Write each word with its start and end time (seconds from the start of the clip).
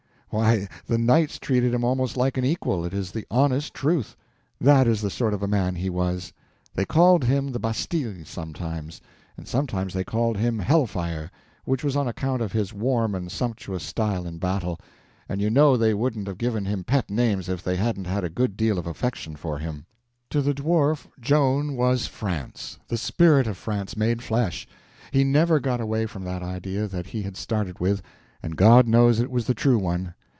Why, 0.33 0.69
the 0.87 0.97
knights 0.97 1.37
treated 1.39 1.73
him 1.73 1.83
almost 1.83 2.15
like 2.15 2.37
an 2.37 2.45
equal—it 2.45 2.93
is 2.93 3.11
the 3.11 3.27
honest 3.29 3.73
truth; 3.73 4.15
that 4.61 4.87
is 4.87 5.01
the 5.01 5.09
sort 5.09 5.33
of 5.33 5.43
a 5.43 5.47
man 5.47 5.75
he 5.75 5.89
was. 5.89 6.31
They 6.73 6.85
called 6.85 7.25
him 7.25 7.51
the 7.51 7.59
Bastille 7.59 8.23
sometimes, 8.23 9.01
and 9.35 9.45
sometimes 9.45 9.93
they 9.93 10.05
called 10.05 10.37
him 10.37 10.57
Hellfire, 10.59 11.29
which 11.65 11.83
was 11.83 11.97
on 11.97 12.07
account 12.07 12.41
of 12.41 12.53
his 12.53 12.73
warm 12.73 13.13
and 13.13 13.29
sumptuous 13.29 13.83
style 13.83 14.25
in 14.25 14.37
battle, 14.37 14.79
and 15.27 15.41
you 15.41 15.49
know 15.49 15.75
they 15.75 15.93
wouldn't 15.93 16.27
have 16.29 16.37
given 16.37 16.63
him 16.63 16.85
pet 16.85 17.09
names 17.09 17.49
if 17.49 17.61
they 17.61 17.75
hadn't 17.75 18.07
had 18.07 18.23
a 18.23 18.29
good 18.29 18.55
deal 18.55 18.79
of 18.79 18.87
affection 18.87 19.35
for 19.35 19.59
him. 19.59 19.85
To 20.29 20.41
the 20.41 20.53
Dwarf, 20.53 21.07
Joan 21.19 21.75
was 21.75 22.07
France, 22.07 22.79
the 22.87 22.95
spirit 22.95 23.47
of 23.47 23.57
France 23.57 23.97
made 23.97 24.21
flesh—he 24.21 25.25
never 25.25 25.59
got 25.59 25.81
away 25.81 26.05
from 26.05 26.23
that 26.23 26.41
idea 26.41 26.87
that 26.87 27.07
he 27.07 27.23
had 27.23 27.35
started 27.35 27.81
with; 27.81 28.01
and 28.41 28.55
God 28.55 28.87
knows 28.87 29.19
it 29.19 29.29
was 29.29 29.45
the 29.45 29.53
true 29.53 29.77
one. 29.77 30.13